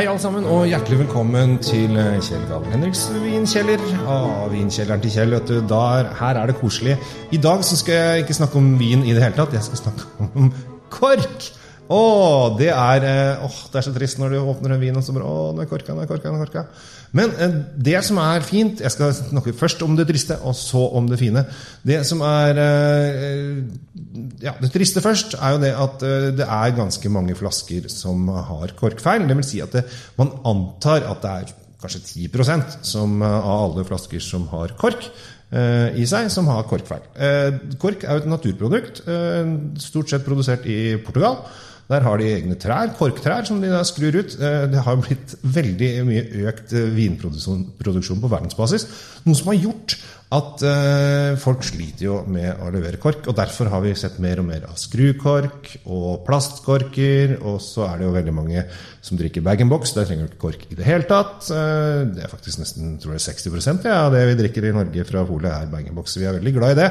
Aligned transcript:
Hei 0.00 0.06
alle 0.08 0.20
sammen, 0.22 0.46
og 0.48 0.62
hjertelig 0.64 1.02
velkommen 1.02 1.58
til 1.60 1.90
Kjell 2.24 2.46
Dahl 2.48 2.62
Henriks 2.72 3.02
vinkjeller. 3.20 3.82
Ah, 4.08 4.46
vinkjelleren 4.48 5.02
til 5.04 5.12
Kjell, 5.12 5.34
vet 5.34 5.50
du. 5.50 5.58
Der, 5.68 6.08
her 6.16 6.38
er 6.40 6.48
det 6.48 6.54
koselig. 6.56 6.94
I 7.36 7.36
dag 7.36 7.60
så 7.68 7.76
skal 7.76 7.98
jeg 7.98 8.22
ikke 8.22 8.38
snakke 8.38 8.56
om 8.56 8.70
vin 8.80 9.04
i 9.04 9.12
det 9.12 9.20
hele 9.20 9.36
tatt. 9.36 9.52
Jeg 9.52 9.66
skal 9.66 9.82
snakke 9.82 10.30
om 10.40 10.48
kork. 10.88 11.50
Å, 11.90 12.54
det 12.54 12.68
er, 12.70 13.02
eh, 13.02 13.42
åh, 13.42 13.54
det 13.72 13.80
er 13.80 13.82
så 13.82 13.92
trist 13.94 14.18
når 14.20 14.36
du 14.36 14.38
åpner 14.38 14.76
en 14.76 14.82
vin 14.82 14.94
og 14.94 15.02
så 15.02 15.14
bare 15.14 15.26
Å, 15.26 15.46
nå 15.56 15.64
er 15.64 15.68
korka, 15.70 15.94
nå 15.96 16.04
er 16.04 16.10
korka, 16.10 16.30
nå 16.30 16.38
er 16.38 16.46
korka. 16.46 16.62
Men 17.18 17.32
eh, 17.34 17.54
det 17.74 17.96
som 18.06 18.20
er 18.22 18.44
fint 18.46 18.78
Jeg 18.84 18.94
skal 18.94 19.10
snakke 19.16 19.54
først 19.58 19.82
om 19.82 19.96
det 19.98 20.06
triste, 20.06 20.36
og 20.46 20.54
så 20.54 20.84
om 21.00 21.08
det 21.10 21.18
fine. 21.18 21.42
Det 21.82 21.98
som 22.06 22.22
er 22.26 22.60
eh, 22.62 23.56
Ja, 24.44 24.52
det 24.60 24.70
triste 24.70 25.02
først 25.02 25.34
er 25.34 25.56
jo 25.56 25.62
det 25.64 25.72
at 25.74 26.04
det 26.38 26.46
er 26.46 26.76
ganske 26.76 27.10
mange 27.12 27.34
flasker 27.38 27.88
som 27.90 28.28
har 28.30 28.76
korkfeil. 28.78 29.26
Det 29.26 29.36
vil 29.40 29.48
si 29.48 29.58
at 29.64 29.74
det, 29.74 29.82
man 30.18 30.30
antar 30.46 31.08
at 31.10 31.24
det 31.24 31.32
er 31.40 31.50
kanskje 31.80 32.04
10% 32.30 32.84
som, 32.86 33.18
av 33.24 33.50
alle 33.50 33.84
flasker 33.88 34.22
som 34.22 34.46
har 34.52 34.76
kork 34.78 35.08
i 35.50 36.04
seg, 36.06 36.28
som 36.30 36.46
har 36.52 36.66
korkfeil. 36.70 37.06
Kork 37.82 38.04
er 38.04 38.18
jo 38.18 38.22
et 38.22 38.30
naturprodukt, 38.30 39.02
stort 39.82 40.12
sett 40.12 40.26
produsert 40.26 40.68
i 40.70 40.98
Portugal. 41.02 41.40
Der 41.90 42.04
har 42.06 42.20
de 42.20 42.28
egne 42.30 42.54
trær, 42.60 42.92
korktrær, 42.94 43.42
som 43.48 43.58
de 43.62 43.72
da 43.72 43.82
skrur 43.86 44.20
ut. 44.20 44.36
Eh, 44.38 44.68
Det 44.70 44.84
har 44.86 45.00
blitt 45.02 45.34
veldig 45.42 45.90
mye 46.06 46.22
økt 46.46 46.72
eh, 46.78 46.86
vinproduksjon 46.94 48.22
på 48.22 48.30
verdensbasis. 48.30 48.86
Noe 49.26 49.38
som 49.38 49.50
har 49.50 49.58
gjort 49.58 49.96
at 50.30 50.62
eh, 50.62 51.32
folk 51.42 51.64
sliter 51.66 52.04
jo 52.04 52.20
med 52.30 52.62
å 52.62 52.68
levere 52.70 53.00
kork. 53.02 53.26
og 53.26 53.34
Derfor 53.34 53.72
har 53.72 53.82
vi 53.82 53.96
sett 53.98 54.20
mer 54.22 54.38
og 54.38 54.46
mer 54.46 54.68
av 54.68 54.78
skrukork 54.78 55.72
og 55.82 56.22
plastkorker. 56.28 57.40
Og 57.42 57.58
så 57.64 57.88
er 57.88 57.98
det 57.98 58.06
jo 58.06 58.14
veldig 58.14 58.36
mange 58.38 58.62
som 59.02 59.18
drikker 59.18 59.42
bag-in-box. 59.42 59.96
Der 59.98 60.06
trenger 60.06 60.28
du 60.28 60.30
ikke 60.30 60.44
kork 60.46 60.68
i 60.70 60.78
det 60.78 60.86
hele 60.86 61.10
tatt. 61.10 61.50
Det 61.50 62.22
er 62.22 62.30
faktisk 62.30 62.62
nesten 62.62 63.00
tror 63.02 63.16
jeg, 63.16 63.26
60 63.26 63.82
ja, 63.90 64.04
av 64.04 64.14
det 64.14 64.22
vi 64.30 64.38
drikker 64.44 64.70
i 64.70 64.76
Norge 64.78 65.08
fra 65.10 65.26
polet, 65.26 65.50
er 65.50 65.74
bag-in-box. 65.74 66.20
Vi 66.22 66.30
er 66.30 66.38
veldig 66.38 66.54
glad 66.60 66.76
i 66.76 66.80
det. 66.84 66.90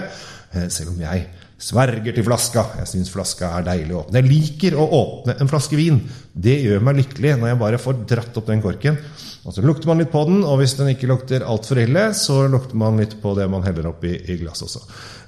Eh, 0.53 0.67
Selv 0.73 0.93
om 0.95 0.99
jeg 1.01 1.27
sverger 1.59 2.15
til 2.15 2.23
flaska. 2.23 2.63
Jeg 2.79 2.87
syns 2.87 3.09
flaska 3.11 3.49
er 3.57 3.65
deilig 3.67 3.91
å 3.95 4.03
åpne. 4.05 4.21
Jeg 4.21 4.29
liker 4.31 4.77
å 4.79 4.85
åpne 4.95 5.35
en 5.43 5.49
flaske 5.51 5.75
vin. 5.75 5.97
Det 6.31 6.55
gjør 6.63 6.85
meg 6.87 7.01
lykkelig 7.01 7.33
når 7.41 7.51
jeg 7.51 7.59
bare 7.59 7.81
får 7.83 7.97
dratt 8.07 8.37
opp 8.39 8.47
den 8.47 8.61
korken. 8.63 8.95
Og 9.43 9.55
så 9.55 9.63
lukter 9.63 9.87
man 9.89 9.99
litt 9.99 10.11
på 10.11 10.21
den, 10.27 10.41
og 10.47 10.59
hvis 10.59 10.75
den 10.79 10.91
ikke 10.93 11.07
lukter 11.09 11.43
altfor 11.47 11.79
ille, 11.83 12.09
så 12.15 12.41
lukter 12.51 12.79
man 12.79 12.99
litt 12.99 13.17
på 13.21 13.33
det 13.37 13.47
man 13.51 13.63
heller 13.65 13.89
oppi 13.91 14.11
i 14.15 14.37
glass 14.39 14.63
også. 14.63 14.81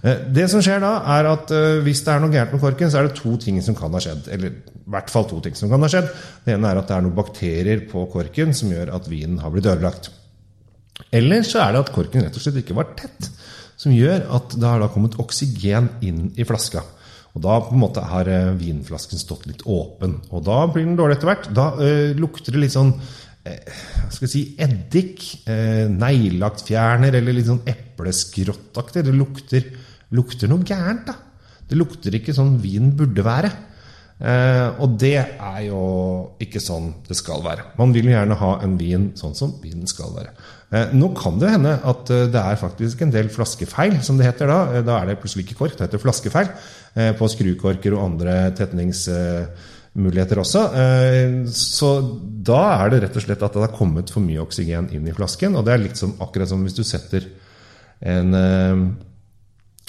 Eh, 0.08 0.24
Det 0.36 0.48
som 0.52 0.64
skjer 0.64 0.80
da, 0.84 0.94
er 1.18 1.30
at 1.32 1.52
eh, 1.56 1.82
hvis 1.84 2.04
det 2.06 2.14
er 2.16 2.24
noe 2.24 2.32
gærent 2.32 2.56
med 2.56 2.64
korken, 2.64 2.92
så 2.92 3.02
er 3.02 3.10
det 3.10 3.20
to 3.20 3.36
ting 3.42 3.60
som 3.64 3.76
kan 3.76 3.92
ha 3.92 4.00
skjedd. 4.04 4.28
Eller 4.32 4.56
i 4.56 4.92
hvert 4.96 5.12
fall 5.12 5.28
to 5.30 5.40
ting 5.44 5.56
som 5.56 5.72
kan 5.72 5.84
ha 5.84 5.92
skjedd. 5.92 6.08
Det 6.46 6.56
ene 6.56 6.72
er 6.72 6.80
at 6.80 6.88
det 6.88 6.96
er 6.96 7.06
noen 7.06 7.18
bakterier 7.20 7.84
på 7.92 8.08
korken 8.12 8.56
som 8.56 8.72
gjør 8.72 8.96
at 8.96 9.12
vinen 9.12 9.40
har 9.44 9.52
blitt 9.52 9.68
ødelagt. 9.68 10.12
Eller 11.12 11.44
så 11.48 11.60
er 11.64 11.74
det 11.76 11.86
at 11.86 11.94
korken 11.96 12.24
rett 12.24 12.36
og 12.40 12.44
slett 12.44 12.60
ikke 12.62 12.78
var 12.78 12.92
tett. 13.00 13.32
Som 13.82 13.96
gjør 13.96 14.28
at 14.38 14.54
det 14.54 14.68
har 14.68 14.82
da 14.84 14.92
kommet 14.94 15.18
oksygen 15.22 15.90
inn 16.06 16.28
i 16.38 16.46
flaska. 16.46 16.84
Og 17.32 17.42
da 17.46 17.56
på 17.64 17.74
en 17.74 17.82
måte 17.82 18.04
har 18.06 18.28
eh, 18.30 18.52
vinflasken 18.60 19.18
stått 19.18 19.48
litt 19.50 19.64
åpen. 19.66 20.18
Og 20.30 20.44
da 20.46 20.66
blir 20.68 20.86
den 20.86 20.98
dårlig 21.00 21.18
etter 21.18 21.32
hvert. 21.32 21.50
Da 21.56 21.72
øh, 21.80 22.12
lukter 22.20 22.54
det 22.54 22.66
litt 22.66 22.76
sånn 22.76 22.92
øh, 22.92 23.80
skal 24.12 24.28
jeg 24.28 24.34
si, 24.34 24.44
eddik, 24.62 25.24
øh, 25.50 25.88
neglelakkfjerner 25.96 27.18
eller 27.22 27.38
litt 27.38 27.50
sånn 27.50 27.64
epleskrottaktig. 27.72 29.06
Det 29.08 29.16
lukter, 29.16 29.70
lukter 30.14 30.52
noe 30.52 30.68
gærent, 30.68 31.08
da. 31.08 31.18
Det 31.72 31.80
lukter 31.80 32.20
ikke 32.20 32.36
sånn 32.36 32.58
vin 32.62 32.92
burde 33.00 33.24
være. 33.26 33.50
Eh, 34.22 34.68
og 34.78 35.00
det 35.02 35.18
er 35.18 35.62
jo 35.66 35.82
ikke 36.42 36.62
sånn 36.62 36.92
det 37.08 37.18
skal 37.18 37.42
være. 37.46 37.72
Man 37.80 37.94
vil 37.96 38.12
jo 38.12 38.14
gjerne 38.14 38.38
ha 38.38 38.52
en 38.62 38.76
vin 38.78 39.10
sånn 39.18 39.34
som 39.38 39.56
vinen 39.64 39.90
skal 39.90 40.14
være. 40.14 40.36
Eh, 40.72 40.94
nå 40.94 41.10
kan 41.18 41.42
det 41.42 41.50
hende 41.56 41.74
at 41.90 42.14
eh, 42.14 42.28
det 42.30 42.44
er 42.44 42.62
faktisk 42.62 43.02
en 43.02 43.14
del 43.14 43.32
flaskefeil, 43.34 43.98
som 44.06 44.22
det 44.22 44.30
heter 44.30 44.52
da. 44.52 44.86
Da 44.86 45.00
er 45.00 45.10
det 45.10 45.18
plutselig 45.24 45.48
ikke 45.48 45.60
kork, 45.64 45.78
det 45.78 45.88
heter 45.88 46.04
flaskefeil 46.04 46.54
på 47.18 47.28
skrukorker 47.32 47.96
og 47.96 48.04
andre 48.04 48.34
tetningsmuligheter 48.52 50.42
også. 50.42 50.66
Så 51.56 51.92
da 52.44 52.64
er 52.74 52.92
det 52.92 53.00
rett 53.06 53.16
og 53.16 53.24
slett 53.24 53.46
at 53.48 53.56
det 53.56 53.64
har 53.64 53.78
kommet 53.78 54.12
for 54.12 54.20
mye 54.26 54.44
oksygen 54.44 54.90
inn 54.92 55.08
i 55.08 55.16
flasken. 55.16 55.56
Og 55.56 55.64
det 55.64 55.72
er 55.72 55.86
litt 55.86 56.02
som, 56.02 56.18
akkurat 56.20 56.52
som 56.52 56.66
hvis 56.68 56.76
du 56.76 56.84
setter 56.84 57.30
en 58.12 58.36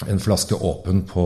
en 0.09 0.21
flaske 0.21 0.55
åpen 0.55 1.03
på, 1.09 1.25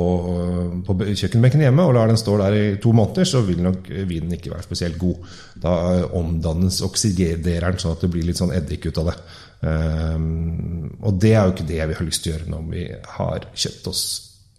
på 0.88 0.96
kjøkkenbenken 1.08 1.64
hjemme 1.66 1.86
og 1.88 1.96
lar 1.98 2.12
den 2.12 2.20
stå 2.20 2.38
der 2.42 2.56
i 2.58 2.66
to 2.84 2.94
måneder, 2.96 3.28
så 3.28 3.42
vil 3.48 3.64
nok 3.66 3.90
vinen 4.10 4.38
ikke 4.38 4.54
være 4.54 4.66
spesielt 4.66 5.00
god. 5.02 5.26
Da 5.64 5.74
omdannes 6.18 6.80
oksidereren 6.86 7.80
sånn 7.82 7.98
at 7.98 8.06
det 8.06 8.12
blir 8.14 8.28
litt 8.28 8.40
sånn 8.42 8.56
eddik 8.56 8.90
ut 8.90 9.02
av 9.04 9.12
det. 9.12 9.18
Um, 9.58 10.98
og 11.02 11.18
det 11.18 11.34
er 11.34 11.48
jo 11.48 11.56
ikke 11.56 11.66
det 11.66 11.82
vi 11.90 11.96
har 11.98 12.06
lyst 12.06 12.22
til 12.24 12.34
å 12.34 12.36
gjøre 12.36 12.52
når 12.52 12.66
vi 12.70 12.84
har 13.18 13.48
kjøpt 13.58 13.88
oss 13.90 14.04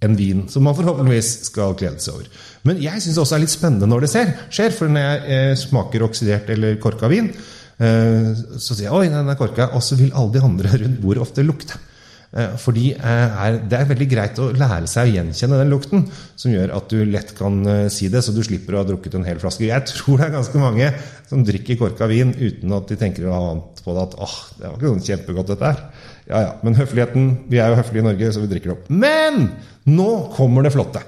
en 0.03 0.15
vin 0.19 0.45
som 0.51 0.65
man 0.67 0.77
forhåpentligvis 0.79 1.31
skal 1.49 1.77
glede 1.79 2.03
seg 2.03 2.19
over. 2.19 2.31
Men 2.67 2.81
jeg 2.83 3.03
syns 3.03 3.17
det 3.17 3.23
også 3.23 3.37
er 3.39 3.45
litt 3.45 3.55
spennende 3.55 3.89
når 3.91 4.07
det 4.07 4.11
ser, 4.13 4.33
skjer, 4.55 4.75
for 4.75 4.91
når 4.93 5.07
jeg 5.07 5.39
eh, 5.39 5.53
smaker 5.59 6.05
oksidert 6.07 6.51
eller 6.55 6.79
korka 6.83 7.11
vin, 7.11 7.31
eh, 7.31 8.31
så 8.59 8.75
sier 8.75 8.89
jeg 8.89 8.95
'oi, 8.95 9.09
den 9.11 9.31
er 9.31 9.39
korka', 9.39 9.71
og 9.75 9.83
så 9.83 9.99
vil 9.99 10.15
alle 10.15 10.35
de 10.35 10.45
andre 10.51 10.75
rundt 10.85 11.01
bordet 11.03 11.25
ofte 11.27 11.47
lukte. 11.47 11.79
Eh, 12.37 12.57
Fordi 12.61 12.91
eh, 12.93 13.39
er, 13.47 13.59
Det 13.71 13.79
er 13.79 13.89
veldig 13.89 14.09
greit 14.11 14.41
å 14.43 14.51
lære 14.53 14.89
seg 14.91 15.09
å 15.09 15.15
gjenkjenne 15.15 15.61
den 15.63 15.73
lukten, 15.73 16.05
som 16.37 16.53
gjør 16.53 16.75
at 16.77 16.91
du 16.93 17.01
lett 17.09 17.33
kan 17.39 17.63
eh, 17.65 17.87
si 17.93 18.11
det, 18.13 18.21
så 18.25 18.35
du 18.37 18.43
slipper 18.45 18.77
å 18.77 18.83
ha 18.83 18.89
drukket 18.89 19.17
en 19.17 19.25
hel 19.29 19.41
flaske. 19.41 19.65
Jeg 19.69 19.87
tror 19.93 20.21
det 20.21 20.29
er 20.29 20.37
ganske 20.37 20.61
mange 20.63 20.91
som 21.31 21.47
drikker 21.47 21.81
korka 21.81 22.09
vin 22.11 22.35
uten 22.37 22.77
at 22.77 22.93
de 22.93 23.01
tenker 23.01 23.25
noe 23.25 23.41
annet 23.41 23.83
på 23.85 23.97
det. 23.97 24.05
At 24.11 24.19
åh, 24.21 24.37
det 24.59 24.67
var 24.67 24.77
ikke 24.77 24.93
sånn 24.93 25.09
kjempegodt 25.09 25.55
dette 25.55 25.73
her. 25.73 25.83
Ja 26.29 26.45
ja, 26.45 26.49
men 26.61 26.77
høfligheten 26.77 27.29
Vi 27.49 27.57
er 27.57 27.73
jo 27.73 27.79
høflige 27.79 28.05
i 28.05 28.09
Norge, 28.11 28.33
så 28.35 28.43
vi 28.45 28.51
drikker 28.51 28.75
det 28.75 28.77
opp. 28.77 28.91
Men 28.93 29.47
nå 29.89 30.11
kommer 30.37 30.67
det 30.67 30.75
flotte. 30.77 31.01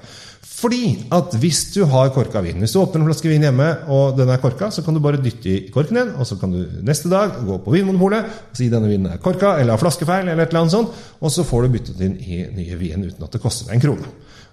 Fordi 0.61 1.07
at 1.09 1.33
hvis 1.41 1.63
du 1.73 1.79
har 1.89 2.11
korka 2.13 2.41
vin 2.45 2.59
Hvis 2.61 2.75
du 2.75 2.81
åpner 2.81 3.01
en 3.01 3.07
flaske 3.09 3.29
vin 3.31 3.41
hjemme, 3.41 3.67
og 3.89 4.17
den 4.17 4.29
er 4.29 4.41
korka, 4.41 4.69
så 4.69 4.83
kan 4.85 4.93
du 4.93 5.01
bare 5.01 5.21
dytte 5.21 5.49
i 5.49 5.57
korken 5.73 5.97
din, 5.97 6.11
og 6.21 6.27
så 6.29 6.37
kan 6.37 6.53
du 6.53 6.59
neste 6.85 7.09
dag 7.09 7.33
gå 7.47 7.57
på 7.65 7.73
Vinmonopolet 7.73 8.27
og 8.51 8.59
si 8.59 8.69
denne 8.69 8.89
vinen 8.91 9.09
er 9.09 9.21
korka, 9.23 9.55
eller 9.57 9.73
har 9.73 9.81
flaskefeil, 9.81 10.27
eller 10.27 10.45
et 10.45 10.53
eller 10.53 10.65
annet 10.65 10.75
sånt, 10.75 10.99
og 11.21 11.33
så 11.33 11.45
får 11.47 11.65
du 11.65 11.73
byttet 11.77 12.03
inn 12.05 12.19
i 12.21 12.43
nye 12.59 12.77
vin 12.77 13.07
uten 13.07 13.25
at 13.25 13.33
det 13.33 13.41
koster 13.41 13.69
deg 13.71 13.79
en 13.79 13.85
krone. 13.87 14.11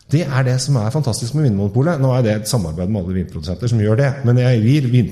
Det 0.09 0.23
er 0.25 0.45
det 0.47 0.55
som 0.65 0.77
er 0.81 0.93
fantastisk 0.93 1.35
med 1.37 1.45
Vinmonopolet. 1.45 2.01
Nå 2.01 2.15
er 2.17 2.23
det 2.25 2.33
et 2.33 2.49
samarbeid 2.49 2.89
med 2.89 3.03
alle 3.03 3.19
vinprodusenter 3.19 3.69
som 3.69 3.81
gjør 3.83 3.99
det, 4.01 4.09
men 4.25 4.41
jeg 4.41 4.63
gir 4.65 4.87
vin, 4.89 5.11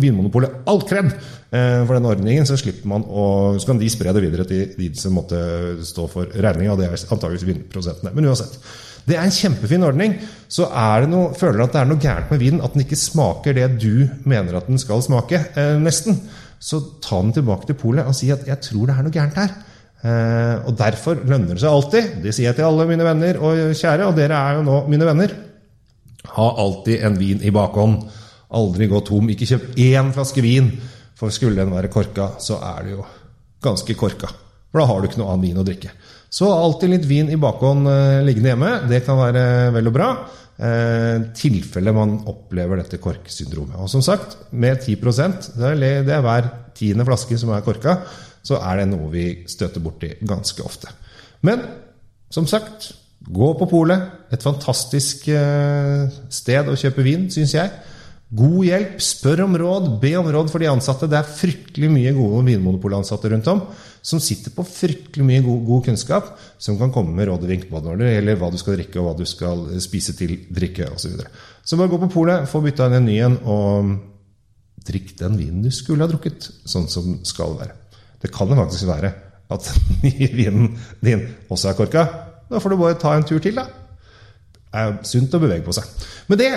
Vinmonopolet 0.00 0.62
all 0.72 0.80
kred 0.88 1.10
eh, 1.12 1.82
for 1.84 1.92
den 1.92 2.08
ordningen, 2.08 2.48
så 2.48 2.56
slipper 2.56 2.88
man 2.88 3.04
å, 3.04 3.26
så 3.60 3.68
kan 3.68 3.82
de 3.82 3.90
spre 3.92 4.14
det 4.16 4.24
videre 4.24 4.48
til 4.48 4.72
de 4.78 4.88
som 4.96 5.18
måtte 5.18 5.38
stå 5.84 6.06
for 6.08 6.32
regninga, 6.32 6.78
det 6.80 6.88
er 6.88 6.96
antakeligvis 6.96 7.44
vinprodusentene. 7.50 8.14
Men 8.16 8.30
uansett. 8.30 8.56
Det 9.08 9.16
er 9.16 9.24
en 9.24 9.32
kjempefin 9.32 9.84
ordning. 9.84 10.16
Så 10.52 10.66
noe, 11.08 11.30
føler 11.36 11.60
du 11.60 11.66
at 11.66 11.76
det 11.76 11.82
er 11.82 11.92
noe 11.92 12.02
gærent 12.02 12.32
med 12.32 12.40
vinen, 12.40 12.64
at 12.64 12.72
den 12.72 12.84
ikke 12.84 13.00
smaker 13.00 13.56
det 13.56 13.68
du 13.80 14.08
mener 14.28 14.56
at 14.56 14.68
den 14.68 14.80
skal 14.80 15.04
smake, 15.04 15.44
eh, 15.60 15.76
nesten, 15.80 16.22
så 16.58 16.80
ta 17.04 17.20
den 17.20 17.36
tilbake 17.36 17.68
til 17.68 17.76
polet 17.78 18.08
og 18.08 18.16
si 18.16 18.32
at 18.32 18.48
'jeg 18.48 18.60
tror 18.64 18.86
det 18.86 18.96
er 18.96 19.02
noe 19.02 19.12
gærent 19.12 19.36
her'. 19.36 19.56
Eh, 19.98 20.56
og 20.68 20.76
derfor 20.78 21.18
lønner 21.26 21.56
det 21.56 21.62
seg 21.64 21.74
alltid, 21.74 22.10
det 22.22 22.34
sier 22.34 22.50
jeg 22.50 22.58
til 22.60 22.68
alle 22.68 22.86
mine 22.86 23.06
venner 23.06 23.40
og 23.42 23.74
kjære, 23.74 24.06
og 24.06 24.18
dere 24.18 24.38
er 24.38 24.58
jo 24.58 24.66
nå 24.66 24.80
mine 24.90 25.08
venner, 25.08 25.34
ha 26.34 26.48
alltid 26.62 27.04
en 27.06 27.16
vin 27.18 27.40
i 27.42 27.52
bakhånd. 27.54 28.02
Aldri 28.58 28.88
gå 28.88 29.00
tom. 29.04 29.28
Ikke 29.32 29.48
kjøp 29.48 29.78
én 29.80 30.12
flaske 30.16 30.44
vin, 30.44 30.70
for 31.18 31.34
skulle 31.34 31.60
den 31.60 31.74
være 31.74 31.90
korka, 31.92 32.34
så 32.42 32.60
er 32.64 32.84
det 32.86 32.94
jo 32.96 33.06
ganske 33.64 33.96
korka. 33.98 34.30
For 34.68 34.80
da 34.80 34.86
har 34.88 35.00
du 35.00 35.08
ikke 35.08 35.20
noe 35.22 35.32
annen 35.32 35.46
vin 35.48 35.60
å 35.60 35.66
drikke. 35.66 35.92
Så 36.28 36.48
alltid 36.52 36.92
litt 36.92 37.08
vin 37.08 37.30
i 37.32 37.40
bakhånd 37.40 37.88
eh, 37.88 38.20
liggende 38.26 38.52
hjemme. 38.52 38.72
Det 38.90 39.00
kan 39.06 39.18
være 39.20 39.44
vel 39.74 39.88
og 39.88 39.96
bra. 39.96 40.08
Eh, 40.58 41.28
tilfelle 41.38 41.94
man 41.96 42.18
opplever 42.28 42.82
dette 42.82 43.00
korksyndromet. 43.00 43.78
Og 43.80 43.88
som 43.92 44.04
sagt, 44.04 44.36
med 44.50 44.82
10% 44.84 45.52
er, 45.56 45.78
det 46.04 46.12
er 46.12 46.24
hver 46.24 46.50
tiende 46.76 47.06
flaske 47.08 47.38
som 47.40 47.54
er 47.56 47.64
korka, 47.66 47.96
så 48.46 48.60
er 48.62 48.80
det 48.80 48.88
noe 48.92 49.10
vi 49.12 49.26
støter 49.50 49.82
borti 49.84 50.14
ganske 50.26 50.64
ofte. 50.64 50.92
Men 51.46 51.62
som 52.32 52.46
sagt, 52.48 52.92
gå 53.24 53.52
på 53.58 53.68
polet. 53.70 54.08
Et 54.32 54.42
fantastisk 54.42 55.28
eh, 55.32 56.08
sted 56.32 56.68
å 56.68 56.76
kjøpe 56.78 57.04
vin, 57.06 57.28
syns 57.32 57.54
jeg. 57.56 57.72
God 58.38 58.66
hjelp, 58.66 58.98
spør 59.00 59.46
om 59.46 59.54
råd, 59.56 59.92
be 60.02 60.12
om 60.20 60.26
råd 60.28 60.50
for 60.52 60.60
de 60.60 60.68
ansatte. 60.68 61.08
Det 61.08 61.16
er 61.16 61.36
fryktelig 61.38 61.88
mye 61.92 62.12
gode 62.16 62.42
vinmonopolansatte 62.50 63.30
rundt 63.32 63.48
om 63.54 63.62
som 64.08 64.20
sitter 64.22 64.52
på 64.54 64.64
fryktelig 64.64 65.24
mye 65.26 65.42
god, 65.44 65.64
god 65.66 65.86
kunnskap, 65.88 66.28
som 66.62 66.78
kan 66.80 66.92
komme 66.94 67.14
med 67.16 67.28
råd 67.28 67.44
og 67.44 67.50
vink 67.50 67.66
både 67.70 67.90
når 67.90 68.02
det 68.02 68.12
gjelder 68.12 68.38
hva 68.40 68.50
du 68.52 68.58
skal 68.60 68.76
drikke, 68.78 69.00
og 69.00 69.08
hva 69.08 69.16
du 69.18 69.24
skal 69.28 69.64
spise 69.84 70.14
til 70.16 70.36
drikke 70.54 70.86
osv. 70.88 71.02
Så, 71.02 71.10
videre. 71.12 71.32
så 71.64 71.80
bare 71.80 71.92
gå 71.92 72.00
på 72.04 72.12
polet, 72.14 72.46
få 72.48 72.62
bytta 72.64 72.88
inn 72.88 72.98
en 73.00 73.08
ny 73.08 73.18
en, 73.26 73.36
og 73.44 74.86
drikk 74.88 75.12
den 75.18 75.36
vinen 75.40 75.66
du 75.66 75.72
skulle 75.74 76.06
ha 76.06 76.10
drukket, 76.10 76.50
sånn 76.68 76.88
som 76.88 77.18
skal 77.26 77.58
være. 77.58 77.76
Det 78.22 78.32
kan 78.34 78.50
jo 78.50 78.58
faktisk 78.58 78.88
være 78.88 79.12
at 79.54 79.68
vinen 80.38 80.72
din 81.04 81.26
også 81.48 81.70
er 81.70 81.78
korka. 81.78 82.06
Da 82.48 82.60
får 82.62 82.72
du 82.72 82.80
bare 82.80 82.98
ta 83.00 83.14
en 83.16 83.26
tur 83.28 83.40
til, 83.44 83.56
da. 83.58 83.68
Det 84.68 84.82
er 84.82 84.98
sunt 85.08 85.32
å 85.32 85.40
bevege 85.40 85.64
på 85.64 85.72
seg. 85.72 85.86
Men 86.28 86.40
det 86.40 86.48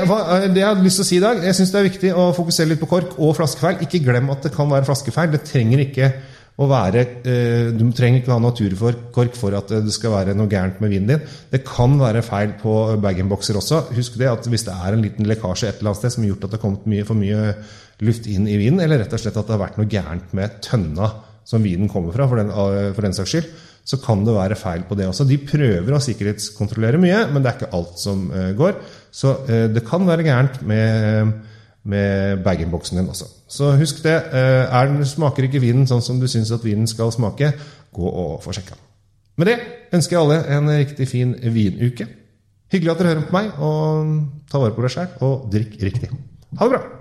det 0.52 0.60
jeg 0.60 0.68
hadde 0.68 0.84
lyst 0.84 1.00
til 1.00 1.06
å 1.06 1.08
si 1.08 1.18
i 1.18 1.24
dag. 1.24 1.40
Jeg 1.48 1.56
syns 1.56 1.72
det 1.72 1.80
er 1.80 1.88
viktig 1.88 2.12
å 2.12 2.28
fokusere 2.36 2.74
litt 2.74 2.82
på 2.82 2.90
kork 2.92 3.16
og 3.18 3.38
flaskefeil. 3.38 3.80
Ikke 3.86 4.04
glem 4.04 4.28
at 4.34 4.44
det 4.48 4.52
kan 4.56 4.68
være 4.72 4.88
flaskefeil. 4.90 5.32
Det 5.32 5.46
trenger 5.48 5.86
ikke 5.86 6.12
å 6.62 6.68
være 6.68 7.06
eh, 7.24 7.70
Du 7.72 7.86
trenger 7.96 8.20
ikke 8.20 8.34
ha 8.34 8.42
naturkork 8.44 9.38
for 9.40 9.56
at 9.56 9.72
det 9.72 9.96
skal 9.96 10.14
være 10.18 10.36
noe 10.38 10.52
gærent 10.52 10.84
med 10.84 10.92
vinen 10.92 11.14
din. 11.14 11.24
Det 11.54 11.64
kan 11.68 11.96
være 12.02 12.26
feil 12.28 12.58
på 12.60 12.76
bag-in-bokser 13.02 13.58
også. 13.62 13.86
Husk 13.96 14.20
det 14.20 14.30
at 14.30 14.52
hvis 14.52 14.68
det 14.68 14.76
er 14.76 14.98
en 14.98 15.06
liten 15.06 15.30
lekkasje 15.32 15.72
et 15.72 15.80
eller 15.80 15.94
annet 15.94 16.04
sted 16.04 16.18
som 16.18 16.26
har 16.26 16.34
gjort 16.34 16.46
at 16.46 16.52
det 16.52 16.60
har 16.60 16.66
kommet 16.68 16.92
mye, 16.92 17.08
for 17.08 17.20
mye 17.20 17.56
luft 18.04 18.28
inn 18.28 18.48
i 18.50 18.60
vinen, 18.60 18.84
eller 18.84 19.06
rett 19.06 19.16
og 19.16 19.24
slett 19.24 19.40
at 19.40 19.48
det 19.48 19.56
har 19.56 19.64
vært 19.64 19.80
noe 19.80 19.90
gærent 19.90 20.36
med 20.38 20.60
tønna 20.66 21.14
som 21.52 21.64
vinen 21.64 21.92
kommer 21.92 22.16
fra, 22.16 22.30
for 22.32 22.40
den, 22.40 22.52
for 22.96 23.04
den 23.06 23.16
saks 23.18 23.36
skyld, 23.36 23.52
så 23.92 24.00
kan 24.00 24.24
det 24.24 24.36
være 24.38 24.56
feil 24.60 24.86
på 24.88 24.96
det 24.96 25.10
også. 25.10 25.26
De 25.28 25.40
prøver 25.42 25.92
å 25.92 26.02
sikkerhetskontrollere 26.02 27.02
mye, 27.02 27.26
men 27.32 27.44
det 27.44 27.52
er 27.52 27.58
ikke 27.60 27.74
alt 27.76 28.00
som 28.00 28.28
går. 28.58 28.78
Så 29.12 29.34
det 29.74 29.84
kan 29.88 30.06
være 30.08 30.28
gærent 30.28 30.62
med 30.70 31.34
med 31.84 32.44
bag-in-boksen 32.46 33.00
din 33.00 33.10
også. 33.10 33.26
Så 33.50 33.72
husk 33.78 34.04
det. 34.04 34.14
Er 34.14 34.88
den, 34.88 35.06
smaker 35.06 35.48
ikke 35.48 35.62
vinen 35.64 35.88
sånn 35.90 36.04
som 36.06 36.20
du 36.22 36.28
syns 36.30 36.54
at 36.54 36.66
vinen 36.66 36.88
skal 36.90 37.12
smake, 37.14 37.54
gå 37.92 38.08
og 38.08 38.40
få 38.44 38.54
sjekka. 38.56 38.78
Med 39.42 39.50
det 39.50 39.58
ønsker 39.96 40.18
jeg 40.18 40.22
alle 40.22 40.42
en 40.58 40.70
riktig 40.76 41.10
fin 41.10 41.34
vinuke. 41.42 42.08
Hyggelig 42.72 42.94
at 42.94 43.02
dere 43.02 43.14
hører 43.16 43.28
på 43.28 43.36
meg, 43.36 43.52
og 43.60 44.46
ta 44.52 44.62
vare 44.62 44.76
på 44.76 44.86
dere 44.86 44.94
sjæl, 44.94 45.14
og 45.26 45.48
drikk 45.52 45.80
riktig. 45.82 46.12
Ha 46.60 46.68
det 46.68 46.76
bra! 46.78 47.01